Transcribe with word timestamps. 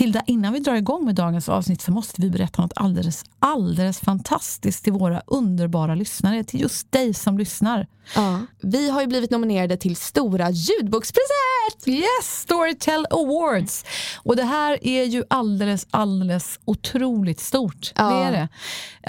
Tilda, 0.00 0.22
innan 0.26 0.52
vi 0.52 0.60
drar 0.60 0.74
igång 0.74 1.04
med 1.04 1.14
dagens 1.14 1.48
avsnitt 1.48 1.82
så 1.82 1.92
måste 1.92 2.22
vi 2.22 2.30
berätta 2.30 2.62
något 2.62 2.72
alldeles, 2.76 3.24
alldeles 3.38 4.00
fantastiskt 4.00 4.84
till 4.84 4.92
våra 4.92 5.22
underbara 5.26 5.94
lyssnare, 5.94 6.44
till 6.44 6.60
just 6.60 6.92
dig 6.92 7.14
som 7.14 7.38
lyssnar. 7.38 7.86
Ja. 8.14 8.40
Vi 8.62 8.90
har 8.90 9.00
ju 9.00 9.06
blivit 9.06 9.30
nominerade 9.30 9.76
till 9.76 9.96
Stora 9.96 10.50
ljudbokspriset! 10.50 11.86
Yes, 11.86 12.40
Storytel 12.40 13.06
Awards! 13.10 13.84
Och 14.22 14.36
det 14.36 14.44
här 14.44 14.78
är 14.86 15.04
ju 15.04 15.24
alldeles, 15.30 15.86
alldeles 15.90 16.60
otroligt 16.64 17.40
stort. 17.40 17.92
Ja. 17.94 18.10
Det 18.10 18.24
är 18.24 18.32
det. 18.32 18.48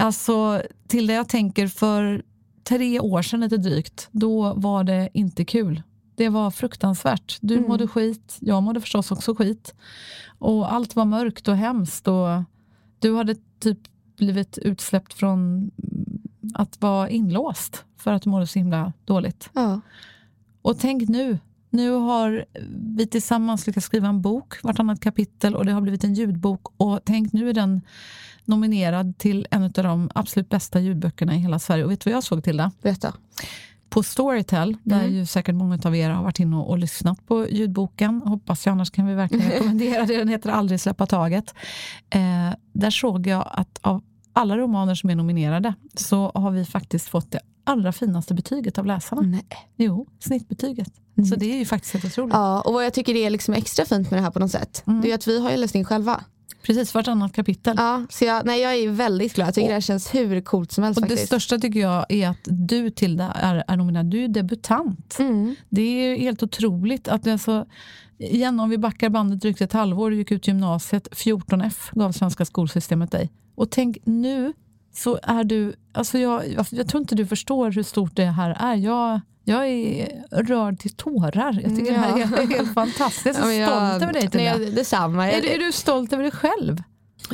Alltså, 0.02 0.62
Tilda, 0.88 1.14
jag 1.14 1.28
tänker 1.28 1.68
för 1.68 2.22
tre 2.64 3.00
år 3.00 3.22
sedan 3.22 3.40
lite 3.40 3.56
drygt, 3.56 4.08
då 4.10 4.54
var 4.54 4.84
det 4.84 5.08
inte 5.14 5.44
kul. 5.44 5.82
Det 6.14 6.28
var 6.28 6.50
fruktansvärt. 6.50 7.38
Du 7.40 7.54
Mm. 7.56 7.68
mådde 7.68 7.86
skit, 7.88 8.36
jag 8.40 8.62
mådde 8.62 8.80
förstås 8.80 9.10
också 9.12 9.34
skit. 9.34 9.74
Och 10.38 10.72
allt 10.72 10.96
var 10.96 11.04
mörkt 11.04 11.48
och 11.48 11.56
hemskt. 11.56 12.08
Och 12.08 12.42
du 12.98 13.16
hade 13.16 13.36
typ 13.60 13.78
blivit 14.16 14.58
utsläppt 14.58 15.12
från 15.14 15.70
att 16.54 16.80
vara 16.80 17.08
inlåst 17.08 17.84
för 17.96 18.12
att 18.12 18.22
du 18.22 18.30
mådde 18.30 18.46
så 18.46 18.58
himla 18.58 18.92
dåligt. 19.04 19.50
Ja. 19.52 19.80
Och 20.62 20.78
tänk 20.78 21.08
nu, 21.08 21.38
nu 21.70 21.90
har 21.90 22.44
vi 22.96 23.06
tillsammans 23.06 23.66
lyckats 23.66 23.86
skriva 23.86 24.08
en 24.08 24.22
bok, 24.22 24.62
vartannat 24.62 25.00
kapitel, 25.00 25.54
och 25.56 25.64
det 25.64 25.72
har 25.72 25.80
blivit 25.80 26.04
en 26.04 26.14
ljudbok. 26.14 26.66
Och 26.76 27.00
tänk, 27.04 27.32
nu 27.32 27.48
är 27.48 27.54
den 27.54 27.80
nominerad 28.44 29.18
till 29.18 29.46
en 29.50 29.62
av 29.62 29.70
de 29.72 30.10
absolut 30.14 30.48
bästa 30.48 30.80
ljudböckerna 30.80 31.34
i 31.34 31.38
hela 31.38 31.58
Sverige. 31.58 31.84
Och 31.84 31.90
vet 31.90 32.00
du 32.00 32.10
vad 32.10 32.16
jag 32.16 32.24
såg 32.24 32.44
till 32.44 32.56
det? 32.56 32.70
Berätta. 32.82 33.14
På 33.92 34.02
Storytel, 34.02 34.76
där 34.82 35.06
ju 35.06 35.26
säkert 35.26 35.54
många 35.54 35.78
av 35.84 35.96
er 35.96 36.10
har 36.10 36.22
varit 36.22 36.40
inne 36.40 36.56
och, 36.56 36.70
och 36.70 36.78
lyssnat 36.78 37.26
på 37.26 37.48
ljudboken, 37.50 38.22
hoppas 38.24 38.66
jag, 38.66 38.72
annars 38.72 38.90
kan 38.90 39.06
vi 39.06 39.14
verkligen 39.14 39.50
rekommendera 39.50 40.06
det. 40.06 40.16
Den 40.16 40.28
heter 40.28 40.50
Aldrig 40.50 40.80
släppa 40.80 41.06
taget. 41.06 41.54
Eh, 42.10 42.20
där 42.72 42.90
såg 42.90 43.26
jag 43.26 43.48
att 43.50 43.78
av 43.80 44.02
alla 44.32 44.56
romaner 44.56 44.94
som 44.94 45.10
är 45.10 45.14
nominerade 45.14 45.74
så 45.94 46.32
har 46.34 46.50
vi 46.50 46.64
faktiskt 46.64 47.08
fått 47.08 47.30
det 47.30 47.40
allra 47.64 47.92
finaste 47.92 48.34
betyget 48.34 48.78
av 48.78 48.86
läsarna. 48.86 49.22
Nej. 49.22 49.46
Jo, 49.76 50.06
snittbetyget. 50.18 50.92
Så 51.30 51.36
det 51.36 51.52
är 51.52 51.58
ju 51.58 51.64
faktiskt 51.64 51.92
helt 51.92 52.04
otroligt. 52.04 52.34
Ja, 52.34 52.60
och 52.60 52.72
vad 52.72 52.84
jag 52.84 52.94
tycker 52.94 53.14
är 53.14 53.30
liksom 53.30 53.54
extra 53.54 53.84
fint 53.84 54.10
med 54.10 54.18
det 54.18 54.24
här 54.24 54.30
på 54.30 54.38
något 54.38 54.50
sätt, 54.50 54.82
det 55.02 55.10
är 55.10 55.14
att 55.14 55.28
vi 55.28 55.40
har 55.40 55.50
ju 55.50 55.56
läst 55.56 55.74
in 55.74 55.84
själva. 55.84 56.24
Precis, 56.62 56.94
vartannat 56.94 57.32
kapitel. 57.32 57.74
Ja, 57.78 58.02
så 58.10 58.24
jag, 58.24 58.46
nej, 58.46 58.60
jag 58.60 58.74
är 58.74 58.88
väldigt 58.88 59.34
glad. 59.34 59.48
Jag 59.48 59.54
tycker 59.54 59.68
det 59.68 59.74
här 59.74 59.80
känns 59.80 60.14
hur 60.14 60.40
coolt 60.40 60.72
som 60.72 60.84
helst 60.84 60.98
Och 60.98 61.02
det 61.02 61.08
faktiskt. 61.08 61.26
största 61.26 61.58
tycker 61.58 61.80
jag 61.80 62.06
är 62.08 62.28
att 62.28 62.38
du 62.44 62.90
Tilda 62.90 63.32
är, 63.32 63.64
är 63.68 63.76
nominerad. 63.76 64.06
Du 64.06 64.24
är 64.24 64.28
debutant. 64.28 65.16
Mm. 65.18 65.54
Det 65.68 65.82
är 65.82 66.16
helt 66.18 66.42
otroligt. 66.42 67.08
att 67.08 67.22
det 67.22 67.30
är 67.30 67.36
så, 67.36 67.66
igen, 68.18 68.60
om 68.60 68.70
vi 68.70 68.78
backar 68.78 69.08
bandet 69.08 69.40
drygt 69.40 69.60
ett 69.60 69.72
halvår, 69.72 70.10
du 70.10 70.16
gick 70.16 70.30
ut 70.30 70.48
gymnasiet, 70.48 71.08
14F 71.12 71.90
gav 71.92 72.12
svenska 72.12 72.44
skolsystemet 72.44 73.10
dig. 73.10 73.30
Och 73.54 73.70
tänk 73.70 73.98
nu 74.04 74.52
så 74.94 75.18
är 75.22 75.44
du, 75.44 75.74
alltså 75.92 76.18
jag, 76.18 76.48
jag, 76.48 76.66
jag 76.70 76.88
tror 76.88 77.00
inte 77.00 77.14
du 77.14 77.26
förstår 77.26 77.70
hur 77.70 77.82
stort 77.82 78.16
det 78.16 78.24
här 78.24 78.50
är. 78.60 78.74
Jag, 78.74 79.20
jag 79.44 79.68
är 79.68 80.22
rörd 80.30 80.78
till 80.78 80.90
tårar. 80.96 81.60
Jag 81.62 81.76
tycker 81.76 81.92
det 81.92 81.98
här 81.98 82.18
är 82.18 82.46
helt, 82.46 82.74
fantastiskt. 82.74 83.38
Jag 83.38 83.54
är 83.56 83.66
så 83.66 83.72
Ja, 83.72 83.88
stolt 83.88 84.02
över 84.02 84.12
dig 84.30 84.44
jag- 84.44 84.74
Detsamma. 84.74 85.30
Är, 85.32 85.46
är 85.54 85.58
du 85.58 85.72
stolt 85.72 86.12
över 86.12 86.22
dig 86.22 86.32
själv? 86.32 86.82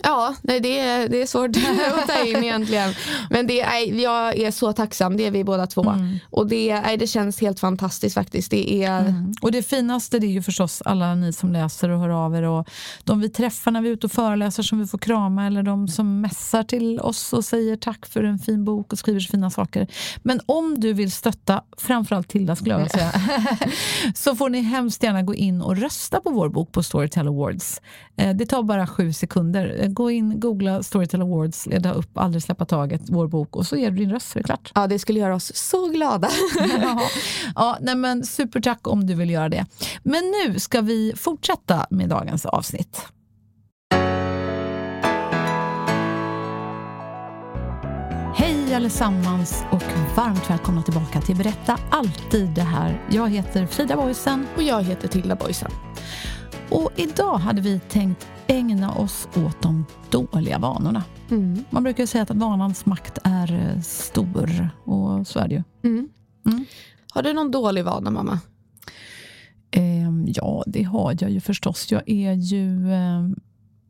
Ja, 0.03 0.34
nej, 0.43 0.60
det, 0.60 0.78
är, 0.81 1.09
det 1.09 1.22
är 1.22 1.26
svårt 1.26 1.50
att 1.99 2.06
ta 2.09 2.25
in 2.25 2.37
egentligen. 2.37 2.93
Men 3.31 3.47
det 3.47 3.60
är, 3.60 4.00
jag 4.03 4.38
är 4.38 4.50
så 4.50 4.72
tacksam, 4.72 5.16
det 5.16 5.26
är 5.26 5.31
vi 5.31 5.44
båda 5.44 5.66
två. 5.66 5.94
Och 6.31 6.47
det, 6.47 6.81
nej, 6.81 6.97
det 6.97 7.06
känns 7.06 7.41
helt 7.41 7.60
fantastiskt 7.60 8.15
faktiskt. 8.15 8.50
Det 8.50 8.84
är, 8.84 9.15
Och 9.43 9.53
det 9.53 9.62
finaste 9.62 10.19
det 10.19 10.27
är 10.27 10.28
ju 10.28 10.43
förstås 10.43 10.82
alla 10.84 11.15
ni 11.15 11.32
som 11.32 11.53
läser 11.53 11.88
och 11.88 12.00
hör 12.00 12.09
av 12.09 12.34
er 12.37 12.43
och 12.43 12.69
de 13.04 13.21
vi 13.21 13.28
träffar 13.28 13.71
när 13.71 13.81
vi 13.81 13.88
är 13.88 13.93
ute 13.93 14.06
och 14.06 14.12
föreläser 14.12 14.62
som 14.62 14.78
vi 14.81 14.87
får 14.87 14.98
krama 14.98 15.47
eller 15.47 15.62
de 15.62 15.88
som 15.88 16.21
mässar 16.21 16.62
till 16.62 17.00
oss 17.00 17.32
och 17.32 17.44
säger 17.44 17.77
tack 17.77 18.06
för 18.06 18.25
en 18.25 18.38
fin 18.38 18.65
bok 18.65 18.93
och 18.93 18.98
skriver 18.98 19.21
så 19.21 19.31
fina 19.31 19.50
saker. 19.50 19.87
Men 20.22 20.41
om 20.47 20.81
du 20.81 20.93
vill 20.93 21.12
stötta, 21.12 21.62
framförallt 21.78 22.28
Tilda 22.28 22.56
skulle 22.56 22.71
jag 22.75 22.78
vilja 22.78 22.91
säga, 22.93 23.12
så 24.15 24.37
får 24.37 24.48
ni 24.50 24.60
hemskt 24.60 25.03
gärna 25.03 25.22
gå 25.22 25.34
in 25.34 25.62
och 25.62 25.77
rösta 25.77 26.21
på 26.21 26.31
vår 26.31 26.48
bok 26.48 26.72
på 26.72 26.82
Storytel 26.82 27.28
Awards. 27.28 27.81
Eh, 28.16 28.37
Det 28.37 28.47
tar 28.47 28.62
bara 28.62 28.87
sju 28.87 29.12
sekunder. 29.12 29.78
Gå 29.87 30.11
in, 30.11 30.41
googla 30.41 30.83
Storytel 30.83 31.22
Awards, 31.22 31.66
leda 31.66 31.93
upp 31.93 32.19
Aldrig 32.19 32.43
släppa 32.43 32.65
taget, 32.65 33.03
vår 33.09 33.27
bok 33.28 33.56
och 33.56 33.66
så 33.66 33.77
ger 33.77 33.91
du 33.91 33.97
din 33.97 34.11
röst 34.11 34.31
så 34.31 34.39
är 34.39 34.43
det 34.43 34.47
klart. 34.47 34.72
ja, 34.75 34.87
det 34.87 34.99
skulle 34.99 35.19
göra 35.21 35.34
oss 35.34 35.53
så 35.55 35.89
glada. 35.89 36.28
Ja, 37.55 37.78
nej 37.81 37.94
men 37.97 38.25
supertack 38.25 38.87
om 38.89 39.06
du 39.06 39.15
vill 39.15 39.31
göra 39.31 39.49
det. 39.49 39.66
Men 40.03 40.22
nu 40.47 40.59
ska 40.59 40.81
vi 40.81 41.12
fortsätta 41.16 41.87
med 41.91 42.09
dagens 42.09 42.47
avsnitt. 42.47 43.03
Hej 48.37 48.75
allesammans 48.75 49.65
och 49.71 49.83
varmt 50.16 50.50
välkomna 50.50 50.83
tillbaka 50.83 51.21
till 51.21 51.37
Berätta 51.37 51.78
alltid 51.91 52.49
det 52.49 52.62
här. 52.62 53.03
Jag 53.10 53.28
heter 53.28 53.66
Frida 53.66 53.97
Boysen 53.97 54.47
Och 54.56 54.62
jag 54.62 54.83
heter 54.83 55.09
Tilda 55.09 55.37
Boysen. 55.37 55.71
Och 56.71 56.91
idag 56.97 57.39
hade 57.39 57.61
vi 57.61 57.81
tänkt 57.81 58.29
ägna 58.47 58.93
oss 58.95 59.29
åt 59.37 59.62
de 59.62 59.84
dåliga 60.11 60.59
vanorna. 60.59 61.05
Mm. 61.31 61.65
Man 61.71 61.83
brukar 61.83 62.06
säga 62.06 62.23
att 62.23 62.31
vanans 62.31 62.87
makt 62.87 63.19
är 63.25 63.53
eh, 63.53 63.81
stor 63.81 64.71
och 64.84 65.27
så 65.27 65.39
är 65.39 65.49
det 65.49 65.55
ju. 65.55 65.62
Mm. 65.84 66.09
Mm. 66.47 66.65
Har 67.11 67.23
du 67.23 67.33
någon 67.33 67.51
dålig 67.51 67.84
vana 67.84 68.11
mamma? 68.11 68.41
Ehm, 69.71 70.25
ja, 70.28 70.65
det 70.67 70.83
har 70.83 71.17
jag 71.21 71.31
ju 71.31 71.41
förstås. 71.41 71.91
Jag 71.91 72.03
är 72.07 72.33
ju, 72.33 72.93
ehm, 72.93 73.37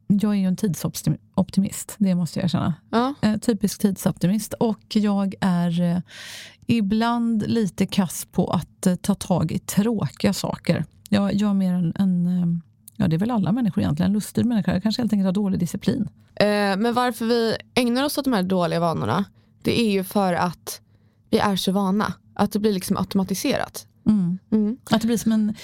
jag 0.06 0.32
är 0.32 0.38
ju 0.38 0.46
en 0.46 0.56
tidsoptimist, 0.56 1.94
det 1.98 2.14
måste 2.14 2.38
jag 2.38 2.44
erkänna. 2.44 2.74
Ja. 2.90 3.14
Eh, 3.22 3.36
typisk 3.36 3.80
tidsoptimist. 3.80 4.52
Och 4.52 4.84
jag 4.94 5.34
är 5.40 5.80
eh, 5.80 5.98
ibland 6.66 7.44
lite 7.46 7.86
kass 7.86 8.26
på 8.32 8.46
att 8.46 8.86
eh, 8.86 8.94
ta 8.94 9.14
tag 9.14 9.52
i 9.52 9.58
tråkiga 9.58 10.32
saker. 10.32 10.84
Jag, 11.08 11.34
jag 11.34 11.50
är 11.50 11.54
mer 11.54 11.72
en, 11.72 11.92
en 11.96 12.26
ehm, 12.26 12.60
ja 12.98 13.08
det 13.08 13.16
är 13.16 13.18
väl 13.18 13.30
alla 13.30 13.52
människor 13.52 13.82
egentligen, 13.82 14.10
en 14.10 14.12
lustig 14.12 14.46
människa. 14.46 14.72
Jag 14.72 14.82
kanske 14.82 15.02
helt 15.02 15.12
enkelt 15.12 15.24
har 15.24 15.32
dålig 15.32 15.60
disciplin. 15.60 16.08
Eh, 16.34 16.46
men 16.76 16.94
varför 16.94 17.26
vi 17.26 17.56
ägnar 17.74 18.04
oss 18.04 18.18
åt 18.18 18.24
de 18.24 18.32
här 18.32 18.42
dåliga 18.42 18.80
vanorna, 18.80 19.24
det 19.62 19.80
är 19.80 19.90
ju 19.90 20.04
för 20.04 20.34
att 20.34 20.80
vi 21.30 21.38
är 21.38 21.56
så 21.56 21.72
vana. 21.72 22.12
Att 22.34 22.52
det 22.52 22.58
blir 22.58 22.72
liksom 22.72 22.96
automatiserat. 22.96 23.86
Mm. 24.06 24.38
Mm. 24.52 24.76
Att 24.90 25.00
det 25.00 25.06
blir 25.06 25.16
som 25.16 25.32
en 25.32 25.54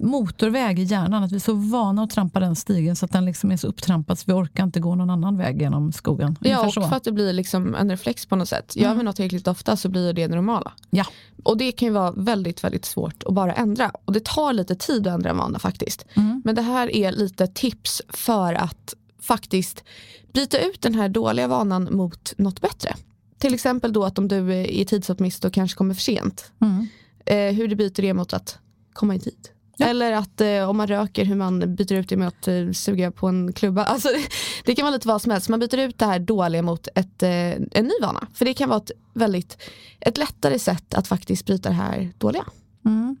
motorväg 0.00 0.78
i 0.78 0.82
hjärnan, 0.82 1.22
att 1.22 1.32
vi 1.32 1.36
är 1.36 1.40
så 1.40 1.54
vana 1.54 2.02
att 2.02 2.10
trampa 2.10 2.40
den 2.40 2.56
stigen 2.56 2.96
så 2.96 3.04
att 3.04 3.12
den 3.12 3.24
liksom 3.24 3.52
är 3.52 3.56
så 3.56 3.66
upptrampad 3.66 4.18
så 4.18 4.24
vi 4.26 4.32
orkar 4.32 4.64
inte 4.64 4.80
gå 4.80 4.94
någon 4.94 5.10
annan 5.10 5.36
väg 5.38 5.62
genom 5.62 5.92
skogen. 5.92 6.36
Ja, 6.40 6.48
Ungefär 6.48 6.66
och 6.66 6.72
så. 6.74 6.82
för 6.88 6.96
att 6.96 7.04
det 7.04 7.12
blir 7.12 7.32
liksom 7.32 7.74
en 7.74 7.90
reflex 7.90 8.26
på 8.26 8.36
något 8.36 8.48
sätt. 8.48 8.76
Gör 8.76 8.94
vi 8.94 9.02
något 9.02 9.16
tillräckligt 9.16 9.48
ofta 9.48 9.76
så 9.76 9.88
blir 9.88 10.12
det 10.12 10.26
det 10.26 10.34
normala. 10.34 10.72
Ja. 10.90 11.04
Och 11.42 11.56
det 11.56 11.72
kan 11.72 11.88
ju 11.88 11.94
vara 11.94 12.10
väldigt, 12.10 12.64
väldigt 12.64 12.84
svårt 12.84 13.22
att 13.26 13.34
bara 13.34 13.52
ändra. 13.52 13.90
Och 14.04 14.12
det 14.12 14.24
tar 14.24 14.52
lite 14.52 14.74
tid 14.74 15.06
att 15.06 15.14
ändra 15.14 15.30
en 15.30 15.36
vana 15.36 15.58
faktiskt. 15.58 16.06
Mm. 16.14 16.42
Men 16.44 16.54
det 16.54 16.62
här 16.62 16.96
är 16.96 17.12
lite 17.12 17.46
tips 17.46 18.02
för 18.08 18.54
att 18.54 18.94
faktiskt 19.20 19.84
byta 20.32 20.58
ut 20.58 20.82
den 20.82 20.94
här 20.94 21.08
dåliga 21.08 21.48
vanan 21.48 21.88
mot 21.92 22.32
något 22.38 22.60
bättre. 22.60 22.94
till 23.38 23.54
exempel 23.54 23.92
då 23.92 24.04
att 24.04 24.18
om 24.18 24.28
du 24.28 24.54
är 24.54 24.84
tidsoptimist 24.84 25.44
och 25.44 25.52
kanske 25.52 25.76
kommer 25.78 25.94
för 25.94 26.02
sent. 26.02 26.52
Mm. 26.60 26.86
Eh, 27.26 27.54
hur 27.56 27.68
du 27.68 27.76
byter 27.76 28.02
det 28.02 28.14
mot 28.14 28.32
att 28.32 28.58
komma 28.92 29.14
i 29.14 29.20
tid. 29.20 29.48
Ja. 29.76 29.86
Eller 29.86 30.12
att 30.12 30.40
eh, 30.40 30.70
om 30.70 30.76
man 30.76 30.86
röker, 30.86 31.24
hur 31.24 31.36
man 31.36 31.74
byter 31.74 31.92
ut 31.92 32.08
det 32.08 32.16
mot 32.16 32.26
att 32.26 32.48
eh, 32.48 32.70
suga 32.72 33.10
på 33.10 33.28
en 33.28 33.52
klubba. 33.52 33.84
Alltså, 33.94 34.08
det, 34.08 34.28
det, 34.64 34.74
kan 34.74 34.84
vara 34.84 34.94
lite 34.94 35.08
vad 35.08 35.22
som 35.22 35.32
helst. 35.32 35.48
Man 35.48 35.60
byter 35.60 35.78
ut 35.78 35.98
det 35.98 36.06
här 36.06 36.18
dåliga 36.18 36.62
mot 36.62 36.88
ett, 36.94 37.22
eh, 37.22 37.30
en 37.30 37.84
ny 37.84 37.94
vana. 38.02 38.26
För 38.34 38.44
det 38.44 38.54
kan 38.54 38.68
vara 38.68 38.78
ett 38.78 38.90
väldigt 39.14 39.62
ett 40.00 40.18
lättare 40.18 40.58
sätt 40.58 40.94
att 40.94 41.08
faktiskt 41.08 41.46
bryta 41.46 41.68
det 41.68 41.74
här 41.74 42.12
dåliga. 42.18 42.44
Mm. 42.86 43.16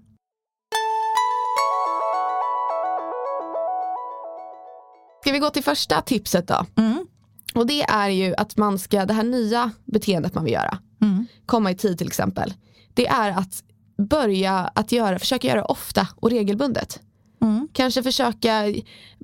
Ska 5.20 5.32
vi 5.32 5.38
gå 5.38 5.50
till 5.50 5.64
första 5.64 6.00
tipset 6.00 6.48
då? 6.48 6.66
Mm. 6.76 7.06
Och 7.54 7.66
det 7.66 7.82
är 7.82 8.08
ju 8.08 8.34
att 8.34 8.56
man 8.56 8.78
ska, 8.78 9.06
det 9.06 9.14
här 9.14 9.22
nya 9.22 9.70
beteendet 9.84 10.34
man 10.34 10.44
vill 10.44 10.52
göra, 10.52 10.78
mm. 11.02 11.26
komma 11.46 11.70
i 11.70 11.74
tid 11.74 11.98
till 11.98 12.06
exempel. 12.06 12.54
Det 12.94 13.06
är 13.06 13.30
att 13.30 13.62
börja 13.96 14.70
att 14.74 14.92
göra, 14.92 15.18
försöka 15.18 15.48
göra 15.48 15.64
ofta 15.64 16.08
och 16.16 16.30
regelbundet. 16.30 17.00
Mm. 17.42 17.68
Kanske 17.72 18.02
försöka 18.02 18.74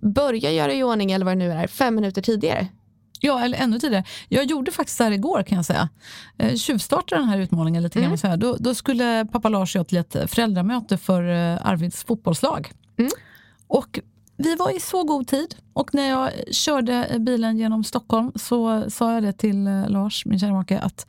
börja 0.02 0.52
göra 0.52 0.74
i 0.74 0.82
ordning 0.82 1.12
eller 1.12 1.24
vad 1.24 1.32
det 1.32 1.38
nu 1.38 1.52
är, 1.52 1.66
fem 1.66 1.94
minuter 1.94 2.22
tidigare. 2.22 2.66
Ja, 3.20 3.44
eller 3.44 3.58
ännu 3.58 3.78
tidigare. 3.78 4.04
Jag 4.28 4.44
gjorde 4.44 4.70
faktiskt 4.72 4.98
det 4.98 5.04
här 5.04 5.10
igår 5.10 5.42
kan 5.42 5.56
jag 5.56 5.64
säga. 5.64 5.88
Eh, 6.38 6.54
tjuvstartade 6.54 7.20
den 7.20 7.28
här 7.28 7.38
utmaningen 7.38 7.82
lite 7.82 7.98
mm. 7.98 8.16
grann. 8.16 8.38
Då, 8.38 8.56
då 8.60 8.74
skulle 8.74 9.26
pappa 9.32 9.48
Lars 9.48 9.76
och 9.76 9.80
jag 9.80 9.88
till 9.88 9.98
ett 9.98 10.30
föräldramöte 10.30 10.98
för 10.98 11.22
eh, 11.22 11.66
Arvids 11.66 12.04
fotbollslag. 12.04 12.72
Mm. 12.98 13.10
Och 13.66 14.00
vi 14.36 14.54
var 14.54 14.76
i 14.76 14.80
så 14.80 15.04
god 15.04 15.28
tid 15.28 15.56
och 15.72 15.94
när 15.94 16.08
jag 16.08 16.30
körde 16.50 17.16
bilen 17.18 17.58
genom 17.58 17.84
Stockholm 17.84 18.32
så 18.34 18.90
sa 18.90 19.14
jag 19.14 19.22
det 19.22 19.32
till 19.32 19.66
eh, 19.66 19.88
Lars, 19.88 20.26
min 20.26 20.38
kära 20.38 20.52
make, 20.52 20.78
att 20.78 21.06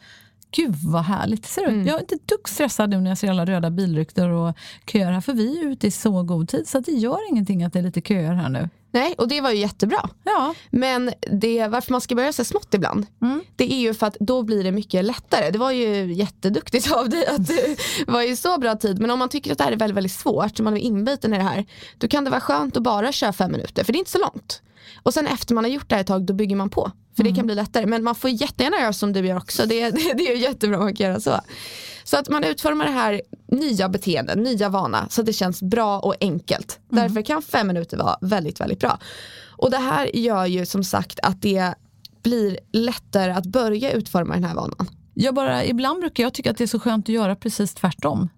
Gud 0.51 0.75
vad 0.75 1.03
härligt. 1.03 1.45
Ser 1.45 1.61
du? 1.61 1.67
Mm. 1.67 1.87
Jag 1.87 1.95
är 1.95 1.99
inte 1.99 2.17
dugg 2.25 2.49
stressad 2.49 2.89
nu 2.89 3.01
när 3.01 3.11
jag 3.11 3.17
ser 3.17 3.29
alla 3.29 3.45
röda 3.45 3.69
bilryktor 3.69 4.29
och 4.29 4.55
köer 4.85 5.11
här. 5.11 5.21
För 5.21 5.33
vi 5.33 5.59
är 5.59 5.67
ute 5.67 5.87
i 5.87 5.91
så 5.91 6.23
god 6.23 6.49
tid 6.49 6.67
så 6.67 6.79
det 6.79 6.91
gör 6.91 7.29
ingenting 7.29 7.63
att 7.63 7.73
det 7.73 7.79
är 7.79 7.83
lite 7.83 8.01
köer 8.01 8.33
här 8.33 8.49
nu. 8.49 8.69
Nej, 8.93 9.15
och 9.17 9.27
det 9.27 9.41
var 9.41 9.51
ju 9.51 9.57
jättebra. 9.57 10.09
Ja. 10.23 10.55
Men 10.69 11.13
det, 11.31 11.67
varför 11.67 11.91
man 11.91 12.01
ska 12.01 12.15
börja 12.15 12.33
så 12.33 12.43
smått 12.43 12.73
ibland, 12.73 13.05
mm. 13.21 13.41
det 13.55 13.73
är 13.73 13.79
ju 13.79 13.93
för 13.93 14.07
att 14.07 14.17
då 14.19 14.43
blir 14.43 14.63
det 14.63 14.71
mycket 14.71 15.05
lättare. 15.05 15.51
Det 15.51 15.57
var 15.57 15.71
ju 15.71 16.13
jätteduktigt 16.13 16.91
av 16.91 17.09
dig 17.09 17.27
att 17.27 17.47
det 17.47 17.77
var 18.07 18.21
ju 18.21 18.35
så 18.35 18.57
bra 18.57 18.75
tid. 18.75 18.99
Men 18.99 19.11
om 19.11 19.19
man 19.19 19.29
tycker 19.29 19.51
att 19.51 19.57
det 19.57 19.63
här 19.63 19.71
är 19.71 19.77
väldigt, 19.77 19.97
väldigt 19.97 20.11
svårt, 20.11 20.59
man 20.59 20.77
är 20.77 20.81
inbiten 20.81 21.33
i 21.33 21.37
det 21.37 21.43
här, 21.43 21.65
då 21.97 22.07
kan 22.07 22.23
det 22.23 22.29
vara 22.29 22.41
skönt 22.41 22.77
att 22.77 22.83
bara 22.83 23.11
köra 23.11 23.33
fem 23.33 23.51
minuter, 23.51 23.83
för 23.83 23.93
det 23.93 23.97
är 23.97 23.99
inte 23.99 24.11
så 24.11 24.19
långt. 24.19 24.61
Och 25.03 25.13
sen 25.13 25.27
efter 25.27 25.55
man 25.55 25.63
har 25.63 25.71
gjort 25.71 25.89
det 25.89 25.95
här 25.95 26.01
ett 26.01 26.07
tag, 26.07 26.25
då 26.25 26.33
bygger 26.33 26.55
man 26.55 26.69
på. 26.69 26.91
För 27.15 27.23
mm. 27.23 27.33
det 27.33 27.37
kan 27.37 27.45
bli 27.45 27.55
lättare. 27.55 27.85
Men 27.85 28.03
man 28.03 28.15
får 28.15 28.29
jättegärna 28.29 28.77
göra 28.79 28.93
som 28.93 29.13
du 29.13 29.27
gör 29.27 29.37
också. 29.37 29.65
Det, 29.65 29.89
det, 29.89 30.13
det 30.13 30.31
är 30.31 30.35
jättebra 30.35 30.77
kan 30.77 30.93
göra 30.93 31.19
så. 31.19 31.39
Så 32.03 32.17
att 32.17 32.29
man 32.29 32.43
utformar 32.43 32.85
det 32.85 32.91
här 32.91 33.21
nya 33.47 33.89
beteenden, 33.89 34.43
nya 34.43 34.69
vana, 34.69 35.07
så 35.09 35.21
att 35.21 35.27
det 35.27 35.33
känns 35.33 35.61
bra 35.61 35.99
och 35.99 36.15
enkelt. 36.21 36.79
Mm. 36.91 37.03
Därför 37.03 37.21
kan 37.21 37.41
fem 37.41 37.67
minuter 37.67 37.97
vara 37.97 38.17
väldigt, 38.21 38.59
väldigt 38.59 38.79
bra. 38.79 38.99
Och 39.47 39.71
det 39.71 39.77
här 39.77 40.15
gör 40.15 40.45
ju 40.45 40.65
som 40.65 40.83
sagt 40.83 41.19
att 41.23 41.41
det 41.41 41.73
blir 42.23 42.59
lättare 42.71 43.31
att 43.31 43.45
börja 43.45 43.91
utforma 43.91 44.33
den 44.33 44.43
här 44.43 44.55
vanan. 44.55 44.87
Jag 45.13 45.35
bara, 45.35 45.65
ibland 45.65 45.99
brukar 45.99 46.23
jag 46.23 46.33
tycka 46.33 46.51
att 46.51 46.57
det 46.57 46.63
är 46.63 46.67
så 46.67 46.79
skönt 46.79 47.05
att 47.05 47.15
göra 47.15 47.35
precis 47.35 47.73
tvärtom. 47.73 48.29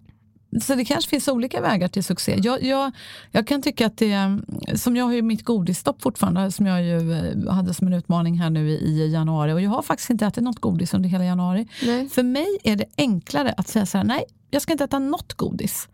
Så 0.60 0.74
det 0.74 0.84
kanske 0.84 1.10
finns 1.10 1.28
olika 1.28 1.60
vägar 1.60 1.88
till 1.88 2.04
succé. 2.04 2.40
Jag, 2.42 2.62
jag, 2.62 2.92
jag 3.30 3.46
kan 3.46 3.62
tycka 3.62 3.86
att 3.86 3.96
det, 3.96 4.40
som 4.74 4.96
jag 4.96 5.04
har 5.04 5.12
ju 5.12 5.22
mitt 5.22 5.44
godisstopp 5.44 6.02
fortfarande, 6.02 6.52
som 6.52 6.66
jag 6.66 6.82
ju 6.82 7.12
eh, 7.12 7.52
hade 7.52 7.74
som 7.74 7.86
en 7.86 7.92
utmaning 7.92 8.38
här 8.38 8.50
nu 8.50 8.70
i, 8.70 8.74
i 8.74 9.12
januari. 9.12 9.52
Och 9.52 9.60
jag 9.60 9.70
har 9.70 9.82
faktiskt 9.82 10.10
inte 10.10 10.26
ätit 10.26 10.44
något 10.44 10.60
godis 10.60 10.94
under 10.94 11.08
hela 11.08 11.24
januari. 11.24 11.68
Nej. 11.82 12.08
För 12.08 12.22
mig 12.22 12.58
är 12.64 12.76
det 12.76 12.86
enklare 12.96 13.54
att 13.56 13.68
säga 13.68 13.86
så 13.86 13.98
här, 13.98 14.04
nej, 14.04 14.24
jag 14.50 14.62
ska 14.62 14.72
inte 14.72 14.84
äta 14.84 14.98
något 14.98 15.34
godis 15.34 15.88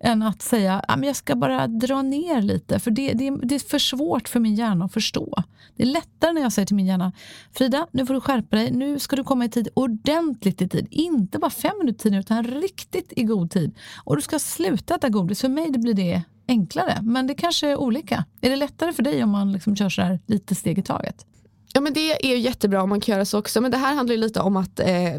än 0.00 0.22
att 0.22 0.42
säga 0.42 0.80
att 0.80 1.04
jag 1.04 1.16
ska 1.16 1.36
bara 1.36 1.66
dra 1.66 2.02
ner 2.02 2.42
lite. 2.42 2.78
För 2.78 2.90
det, 2.90 3.12
det, 3.12 3.30
det, 3.42 3.54
är 3.54 3.68
för 3.68 3.78
svårt 3.78 4.28
för 4.28 4.40
min 4.40 4.54
hjärna 4.54 4.84
att 4.84 4.92
förstå. 4.92 5.42
Det 5.76 5.82
är 5.82 5.86
lättare 5.86 6.32
när 6.32 6.40
jag 6.40 6.52
säger 6.52 6.66
till 6.66 6.76
min 6.76 6.86
hjärna 6.86 7.12
Frida, 7.52 7.86
nu 7.90 8.06
får 8.06 8.14
du 8.14 8.20
skärpa 8.20 8.56
dig. 8.56 8.70
Nu 8.70 8.98
ska 8.98 9.16
du 9.16 9.24
komma 9.24 9.44
i 9.44 9.48
tid, 9.48 9.68
ordentligt 9.74 10.62
i 10.62 10.68
tid. 10.68 10.86
Inte 10.90 11.38
bara 11.38 11.50
fem 11.50 11.72
minuter 11.78 12.02
tid 12.02 12.14
utan 12.14 12.44
riktigt 12.44 13.12
i 13.16 13.22
god 13.22 13.50
tid. 13.50 13.74
Och 14.04 14.16
du 14.16 14.22
ska 14.22 14.38
sluta 14.38 14.94
äta 14.94 15.08
godis. 15.08 15.40
För 15.40 15.48
mig 15.48 15.70
det 15.70 15.78
blir 15.78 15.94
det 15.94 16.22
enklare. 16.48 16.98
Men 17.02 17.26
det 17.26 17.34
kanske 17.34 17.68
är 17.68 17.76
olika. 17.76 18.24
Är 18.40 18.50
det 18.50 18.56
lättare 18.56 18.92
för 18.92 19.02
dig 19.02 19.24
om 19.24 19.30
man 19.30 19.52
liksom 19.52 19.76
kör 19.76 19.88
så 19.88 20.02
här 20.02 20.20
lite 20.26 20.54
steg 20.54 20.78
i 20.78 20.82
taget? 20.82 21.26
Ja 21.72 21.80
men 21.80 21.92
det 21.92 22.32
är 22.32 22.36
jättebra 22.36 22.82
om 22.82 22.88
man 22.88 23.00
kan 23.00 23.12
göra 23.12 23.24
så 23.24 23.38
också. 23.38 23.60
Men 23.60 23.70
det 23.70 23.76
här 23.76 23.94
handlar 23.94 24.14
ju 24.14 24.20
lite 24.20 24.40
om 24.40 24.56
att 24.56 24.80
eh, 24.80 25.14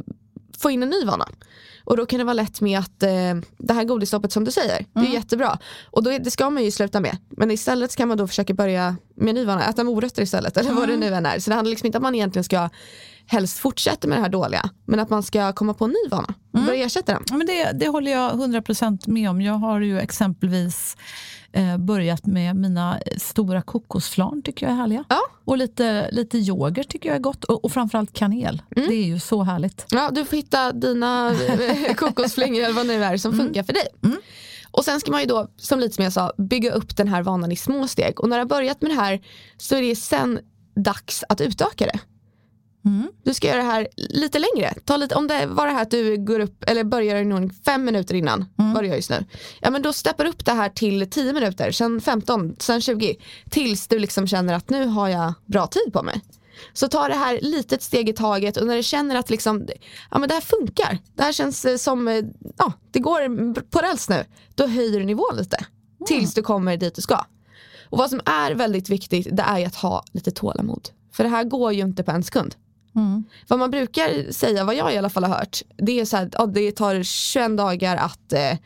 få 0.59 0.71
in 0.71 0.83
en 0.83 0.89
ny 0.89 1.05
vana. 1.05 1.27
Och 1.85 1.97
då 1.97 2.05
kan 2.05 2.19
det 2.19 2.25
vara 2.25 2.33
lätt 2.33 2.61
med 2.61 2.79
att 2.79 3.03
eh, 3.03 3.09
det 3.57 3.73
här 3.73 3.83
godisstoppet 3.83 4.31
som 4.31 4.43
du 4.43 4.51
säger, 4.51 4.77
mm. 4.77 4.87
det 4.93 4.99
är 4.99 5.03
mm. 5.03 5.13
jättebra. 5.13 5.59
Och 5.91 6.03
då, 6.03 6.17
det 6.17 6.31
ska 6.31 6.49
man 6.49 6.63
ju 6.63 6.71
sluta 6.71 6.99
med. 6.99 7.17
Men 7.29 7.51
istället 7.51 7.95
kan 7.95 8.07
man 8.07 8.17
då 8.17 8.27
försöka 8.27 8.53
börja 8.53 8.95
med 9.15 9.35
ny 9.35 9.45
vana, 9.45 9.69
äta 9.69 9.83
morötter 9.83 10.21
istället 10.21 10.57
eller 10.57 10.69
mm. 10.69 10.79
vad 10.79 10.89
det 10.89 10.97
nu 10.97 11.07
än 11.07 11.25
är. 11.25 11.39
Så 11.39 11.49
det 11.49 11.55
handlar 11.55 11.69
liksom 11.69 11.85
inte 11.85 11.97
om 11.97 12.03
att 12.03 12.07
man 12.07 12.15
egentligen 12.15 12.43
ska 12.43 12.69
helst 13.27 13.59
fortsätta 13.59 14.07
med 14.07 14.17
det 14.17 14.21
här 14.21 14.29
dåliga. 14.29 14.69
Men 14.85 14.99
att 14.99 15.09
man 15.09 15.23
ska 15.23 15.53
komma 15.53 15.73
på 15.73 15.85
en 15.85 15.91
ny 15.91 16.09
vana 16.09 16.33
och 16.51 16.59
mm. 16.59 16.67
börja 16.67 16.85
ersätta 16.85 17.13
den. 17.13 17.37
Men 17.37 17.47
det, 17.47 17.71
det 17.71 17.87
håller 17.87 18.11
jag 18.11 18.31
100% 18.31 19.09
med 19.09 19.29
om. 19.29 19.41
Jag 19.41 19.53
har 19.53 19.81
ju 19.81 19.99
exempelvis 19.99 20.97
eh, 21.55 21.77
börjat 21.77 22.25
med 22.25 22.55
mina 22.55 22.99
stora 23.17 23.61
kokosflarn 23.61 24.41
tycker 24.41 24.65
jag 24.65 24.73
är 24.73 24.77
härliga. 24.77 25.03
Ja. 25.09 25.21
Och 25.45 25.57
lite, 25.57 26.11
lite 26.11 26.37
yoghurt 26.37 26.89
tycker 26.89 27.09
jag 27.09 27.15
är 27.15 27.19
gott. 27.19 27.43
Och, 27.43 27.65
och 27.65 27.71
framförallt 27.71 28.13
kanel. 28.13 28.61
Mm. 28.75 28.89
Det 28.89 28.95
är 28.95 29.05
ju 29.05 29.19
så 29.19 29.43
härligt. 29.43 29.85
Ja, 29.89 30.09
du 30.11 30.25
får 30.25 30.37
hitta 30.37 30.71
dina 30.71 31.31
eh, 31.31 31.93
kokosflingor 31.95 32.63
eller 32.63 32.73
vad 32.73 32.87
det 32.87 32.97
nu 32.97 33.03
är 33.03 33.17
som 33.17 33.33
mm. 33.33 33.45
funkar 33.45 33.63
för 33.63 33.73
dig. 33.73 33.87
Mm. 34.03 34.17
Och 34.71 34.85
sen 34.85 34.99
ska 34.99 35.11
man 35.11 35.21
ju 35.21 35.25
då, 35.27 35.47
som 35.57 35.79
lite 35.79 35.95
som 35.95 36.03
jag 36.03 36.13
sa, 36.13 36.31
bygga 36.37 36.71
upp 36.71 36.97
den 36.97 37.07
här 37.07 37.23
vanan 37.23 37.51
i 37.51 37.55
små 37.55 37.87
steg. 37.87 38.19
Och 38.19 38.29
när 38.29 38.37
du 38.37 38.41
har 38.41 38.47
börjat 38.47 38.81
med 38.81 38.91
det 38.91 38.95
här 38.95 39.21
så 39.57 39.75
är 39.75 39.81
det 39.81 39.95
sen 39.95 40.39
dags 40.75 41.23
att 41.29 41.41
utöka 41.41 41.85
det. 41.85 41.99
Mm. 42.85 43.07
Du 43.23 43.33
ska 43.33 43.47
göra 43.47 43.57
det 43.57 43.63
här 43.63 43.87
lite 43.95 44.39
längre. 44.39 44.73
Ta 44.85 44.97
lite, 44.97 45.15
om 45.15 45.27
det 45.27 45.45
var 45.45 45.65
det 45.65 45.71
här 45.71 45.81
att 45.81 45.91
du 45.91 46.17
går 46.17 46.39
upp, 46.39 46.63
eller 46.67 46.83
börjar 46.83 47.23
nog 47.23 47.53
fem 47.65 47.85
minuter 47.85 48.15
innan, 48.15 48.45
mm. 48.59 48.73
vad 48.73 48.83
du 48.83 48.87
gör 48.87 48.95
just 48.95 49.09
nu. 49.09 49.25
Ja 49.61 49.69
men 49.69 49.81
då 49.81 49.93
steppar 49.93 50.25
upp 50.25 50.45
det 50.45 50.51
här 50.51 50.69
till 50.69 51.09
10 51.09 51.33
minuter, 51.33 51.71
sen 51.71 52.01
15, 52.01 52.55
sen 52.59 52.81
20. 52.81 53.15
Tills 53.49 53.87
du 53.87 53.99
liksom 53.99 54.27
känner 54.27 54.53
att 54.53 54.69
nu 54.69 54.85
har 54.85 55.09
jag 55.09 55.33
bra 55.45 55.67
tid 55.67 55.93
på 55.93 56.03
mig. 56.03 56.21
Så 56.73 56.87
ta 56.87 57.07
det 57.07 57.15
här 57.15 57.39
litet 57.41 57.83
steg 57.83 58.09
i 58.09 58.13
taget 58.13 58.57
och 58.57 58.67
när 58.67 58.75
du 58.75 58.83
känner 58.83 59.15
att 59.15 59.29
liksom, 59.29 59.67
ja, 60.11 60.19
men 60.19 60.29
det 60.29 60.33
här 60.33 60.41
funkar, 60.41 60.97
det 61.15 61.23
här 61.23 61.31
känns 61.31 61.65
eh, 61.65 61.77
som, 61.77 62.07
eh, 62.07 62.23
ja, 62.57 62.73
det 62.91 62.99
går 62.99 63.61
på 63.61 63.79
räls 63.79 64.09
nu, 64.09 64.25
då 64.55 64.67
höjer 64.67 64.99
du 64.99 65.05
nivån 65.05 65.35
lite. 65.37 65.57
Mm. 65.57 66.07
Tills 66.07 66.33
du 66.33 66.41
kommer 66.41 66.77
dit 66.77 66.95
du 66.95 67.01
ska. 67.01 67.25
Och 67.89 67.97
vad 67.97 68.09
som 68.09 68.21
är 68.25 68.51
väldigt 68.51 68.89
viktigt, 68.89 69.27
det 69.31 69.43
är 69.43 69.67
att 69.67 69.75
ha 69.75 70.03
lite 70.11 70.31
tålamod. 70.31 70.89
För 71.13 71.23
det 71.23 71.29
här 71.29 71.43
går 71.43 71.73
ju 71.73 71.81
inte 71.81 72.03
på 72.03 72.11
en 72.11 72.23
sekund. 72.23 72.55
Mm. 72.95 73.23
Vad 73.47 73.59
man 73.59 73.71
brukar 73.71 74.31
säga, 74.31 74.63
vad 74.63 74.75
jag 74.75 74.93
i 74.93 74.97
alla 74.97 75.09
fall 75.09 75.23
har 75.23 75.37
hört, 75.37 75.61
det 75.77 75.99
är 75.99 76.05
så 76.05 76.17
här, 76.17 76.29
ja, 76.33 76.45
det 76.45 76.71
tar 76.71 77.03
21 77.03 77.57
dagar 77.57 77.97
att 77.97 78.33
eh, 78.33 78.57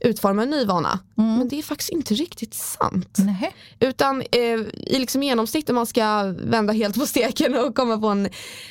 utforma 0.00 0.42
en 0.42 0.50
ny 0.50 0.64
vana. 0.64 0.98
Mm. 1.18 1.38
Men 1.38 1.48
det 1.48 1.58
är 1.58 1.62
faktiskt 1.62 1.90
inte 1.90 2.14
riktigt 2.14 2.54
sant. 2.54 3.18
Nej. 3.18 3.54
Utan 3.80 4.20
eh, 4.20 4.40
i 4.74 4.98
liksom 4.98 5.22
genomsnitt 5.22 5.70
om 5.70 5.76
man 5.76 5.86
ska 5.86 6.34
vända 6.38 6.72
helt 6.72 6.98
på 6.98 7.06
steken 7.06 7.54
och 7.54 7.74
komma 7.74 7.98
på 7.98 8.08
en, 8.08 8.28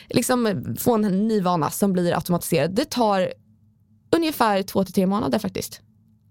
liksom, 0.09 0.75
få 0.79 0.95
en 0.95 1.27
ny 1.27 1.41
vana 1.41 1.69
som 1.69 1.93
blir 1.93 2.15
automatiserad. 2.15 2.75
Det 2.75 2.85
tar 2.85 3.33
ungefär 4.15 4.63
två 4.63 4.83
till 4.83 4.93
tre 4.93 5.07
månader 5.07 5.39
faktiskt. 5.39 5.81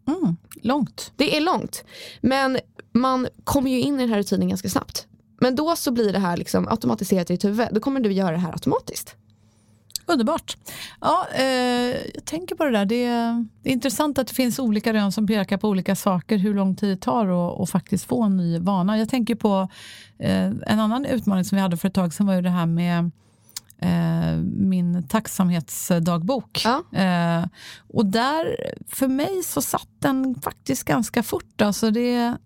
Mm. 0.09 0.37
Långt. 0.63 1.13
Det 1.17 1.37
är 1.37 1.41
långt. 1.41 1.85
Men 2.21 2.59
man 2.93 3.29
kommer 3.45 3.71
ju 3.71 3.81
in 3.81 3.95
i 3.95 3.99
den 3.99 4.09
här 4.09 4.19
rutinen 4.19 4.49
ganska 4.49 4.69
snabbt. 4.69 5.07
Men 5.39 5.57
då 5.57 5.77
så 5.77 5.93
blir 5.93 6.13
det 6.13 6.19
här 6.19 6.37
liksom 6.37 6.69
automatiserat 6.69 7.31
i 7.31 7.33
ditt 7.33 7.45
huvud. 7.45 7.69
Då 7.71 7.81
kommer 7.81 8.01
du 8.01 8.13
göra 8.13 8.31
det 8.31 8.39
här 8.39 8.53
automatiskt. 8.53 9.17
Underbart. 10.09 10.57
Ja, 11.01 11.27
eh, 11.35 11.45
jag 12.15 12.25
tänker 12.25 12.55
på 12.55 12.65
det 12.65 12.71
där. 12.71 12.85
Det 12.85 13.05
är, 13.05 13.47
det 13.63 13.69
är, 13.69 13.73
intressant 13.73 14.19
att 14.19 14.29
det 14.29 14.35
finns 14.35 14.59
olika 14.59 14.93
rön 14.93 15.13
som 15.13 15.27
pekar 15.27 15.57
på 15.57 15.69
olika 15.69 15.97
saker, 15.97 16.39
hur 16.39 16.55
lång 16.55 16.77
tid 16.77 16.89
det 16.89 17.01
tar 17.01 17.63
att 17.63 17.71
faktiskt 17.71 18.05
få 18.05 18.23
en 18.23 18.37
ny 18.37 18.59
vana. 18.59 18.99
Jag 18.99 19.09
tänker 19.09 19.35
på 19.35 19.69
eh, 20.19 20.47
en 20.47 20.81
annan 20.81 21.05
utmaning 21.05 21.45
som 21.45 21.57
vi 21.57 21.63
hade 21.63 21.77
för 21.77 21.89
ett 21.89 21.95
tag 21.95 22.15
sedan 22.15 22.27
var 22.27 22.35
ju 22.35 22.43
det 22.43 22.51
här 22.51 22.67
med 22.67 23.11
eh, 23.79 24.37
min 24.45 25.09
tacksamhetsdagbok. 25.09 26.63
Ja. 26.65 26.99
Eh, 26.99 27.47
och 27.89 28.07
där, 28.07 28.57
för 28.89 29.09
mig 29.09 29.43
så 29.43 29.63
satt 29.63 29.89
den 29.99 30.35
faktiskt 30.43 30.85
ganska 30.85 31.23
fort. 31.23 31.63
Alltså 31.63 31.91
det, 31.91 32.37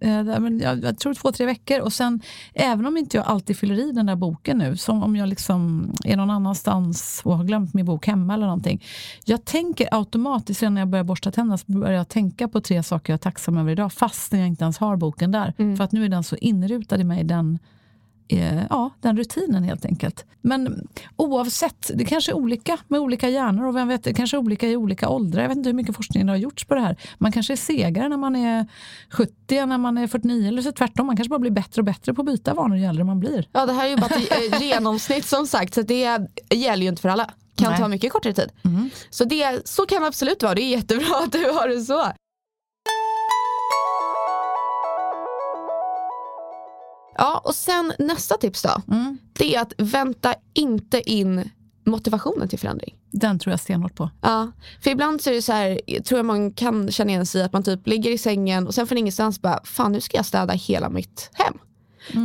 jag, 0.00 0.84
jag 0.84 0.98
tror 0.98 1.14
två, 1.14 1.32
tre 1.32 1.46
veckor. 1.46 1.80
Och 1.80 1.92
sen, 1.92 2.20
även 2.54 2.86
om 2.86 2.96
inte 2.96 3.16
jag 3.16 3.26
alltid 3.26 3.56
fyller 3.56 3.88
i 3.88 3.92
den 3.92 4.06
där 4.06 4.16
boken 4.16 4.58
nu, 4.58 4.76
som 4.76 5.02
om 5.02 5.16
jag 5.16 5.28
liksom 5.28 5.92
är 6.04 6.16
någon 6.16 6.30
annanstans 6.30 7.20
och 7.24 7.36
har 7.36 7.44
glömt 7.44 7.74
min 7.74 7.86
bok 7.86 8.06
hemma 8.06 8.34
eller 8.34 8.46
någonting. 8.46 8.84
Jag 9.24 9.44
tänker 9.44 9.88
automatiskt, 9.90 10.62
redan 10.62 10.74
när 10.74 10.80
jag 10.80 10.88
börjar 10.88 11.04
borsta 11.04 11.30
tänderna, 11.30 11.58
så 11.58 11.64
börjar 11.66 11.96
jag 11.96 12.08
tänka 12.08 12.48
på 12.48 12.60
tre 12.60 12.82
saker 12.82 13.12
jag 13.12 13.18
är 13.18 13.22
tacksam 13.22 13.56
över 13.56 13.72
idag, 13.72 13.92
fast 13.92 14.32
jag 14.32 14.46
inte 14.46 14.64
ens 14.64 14.78
har 14.78 14.96
boken 14.96 15.32
där. 15.32 15.54
Mm. 15.58 15.76
För 15.76 15.84
att 15.84 15.92
nu 15.92 16.04
är 16.04 16.08
den 16.08 16.24
så 16.24 16.36
inrutad 16.36 17.00
i 17.00 17.04
mig, 17.04 17.24
den 17.24 17.54
eh, 17.54 17.58
ja, 18.70 18.90
den 19.00 19.16
rutinen 19.16 19.62
helt 19.62 19.84
enkelt. 19.84 20.24
Men 20.40 20.88
oavsett, 21.16 21.90
det 21.94 22.04
kanske 22.04 22.32
är 22.32 22.36
olika 22.36 22.78
med 22.88 23.00
olika 23.00 23.28
hjärnor 23.28 23.66
och 23.66 23.76
vem 23.76 23.88
vet, 23.88 24.04
det 24.04 24.14
kanske 24.14 24.36
är 24.36 24.38
olika 24.38 24.68
i 24.68 24.76
olika 24.76 25.08
åldrar. 25.08 25.42
Jag 25.42 25.48
vet 25.48 25.56
inte 25.56 25.68
hur 25.68 25.74
mycket 25.74 25.96
forskning 25.96 26.26
det 26.26 26.32
har 26.32 26.36
gjorts 26.36 26.64
på 26.64 26.74
det 26.74 26.80
här. 26.80 26.96
Man 27.18 27.32
kanske 27.32 27.52
är 27.52 27.56
segare 27.56 28.08
när 28.08 28.16
man 28.16 28.36
är 28.36 28.66
70 29.10 29.58
än 29.58 29.68
när 29.68 29.78
man 29.78 29.98
är 29.98 30.06
49 30.06 30.48
eller 30.48 30.62
så 30.62 30.72
tvärtom. 30.72 31.06
Man 31.06 31.16
kanske 31.16 31.30
bara 31.30 31.38
blir 31.38 31.50
bättre 31.50 31.80
och 31.80 31.84
bättre 31.84 32.14
på 32.14 32.22
att 32.22 32.26
byta 32.26 32.54
vanor 32.54 32.76
ju 32.76 32.84
äldre 32.84 33.04
man 33.04 33.20
blir. 33.20 33.48
Ja 33.52 33.66
det 33.66 33.72
här 33.72 33.84
är 33.84 33.90
ju 33.90 33.96
bara 33.96 34.14
ett 34.14 34.52
eh, 34.52 34.62
genomsnitt 34.66 35.26
som 35.26 35.46
sagt 35.46 35.74
så 35.74 35.82
det 35.82 36.18
gäller 36.50 36.82
ju 36.82 36.88
inte 36.88 37.02
för 37.02 37.08
alla. 37.08 37.30
Kan 37.56 37.70
Nej. 37.70 37.78
ta 37.78 37.88
mycket 37.88 38.12
kortare 38.12 38.32
tid. 38.32 38.50
Mm. 38.64 38.90
Så, 39.10 39.24
det, 39.24 39.68
så 39.68 39.86
kan 39.86 40.02
det 40.02 40.08
absolut 40.08 40.42
vara, 40.42 40.54
det 40.54 40.62
är 40.62 40.70
jättebra 40.70 41.16
att 41.24 41.32
du 41.32 41.50
har 41.50 41.68
det 41.68 41.80
så. 41.80 42.12
Ja 47.20 47.40
och 47.44 47.54
sen 47.54 47.92
nästa 47.98 48.36
tips 48.36 48.62
då. 48.62 48.82
Mm. 48.94 49.18
Det 49.32 49.54
är 49.54 49.60
att 49.60 49.72
vänta 49.78 50.34
inte 50.54 51.10
in 51.10 51.50
motivationen 51.86 52.48
till 52.48 52.58
förändring. 52.58 52.94
Den 53.10 53.38
tror 53.38 53.50
jag 53.50 53.60
stenhårt 53.60 53.94
på. 53.94 54.10
Ja, 54.20 54.50
för 54.82 54.90
ibland 54.90 55.20
så 55.20 55.30
är 55.30 55.34
det 55.34 55.42
så 55.42 55.52
här, 55.52 56.00
tror 56.02 56.18
jag 56.18 56.26
man 56.26 56.52
kan 56.52 56.90
känna 56.90 57.10
igen 57.10 57.26
sig 57.26 57.40
i 57.40 57.44
att 57.44 57.52
man 57.52 57.62
typ 57.62 57.86
ligger 57.86 58.10
i 58.10 58.18
sängen 58.18 58.66
och 58.66 58.74
sen 58.74 58.86
från 58.86 58.98
ingenstans 58.98 59.42
bara, 59.42 59.60
fan 59.64 59.92
nu 59.92 60.00
ska 60.00 60.16
jag 60.16 60.26
städa 60.26 60.52
hela 60.52 60.88
mitt 60.88 61.30
hem. 61.32 61.54